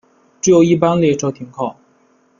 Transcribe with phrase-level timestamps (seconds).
[0.41, 1.77] 只有一般列车停靠。